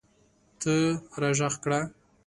ته 0.61 0.73
راږغ 1.21 1.53
کړه 1.63 1.79